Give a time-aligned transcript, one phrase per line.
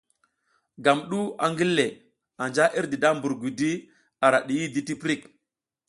[0.85, 1.87] Gam du a ngille,
[2.43, 3.71] anja irdi da mbur gudi
[4.25, 5.21] ara diyidi ti pirik.